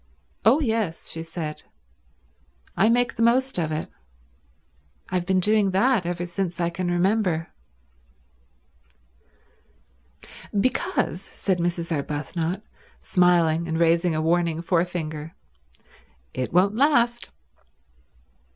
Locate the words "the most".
3.17-3.59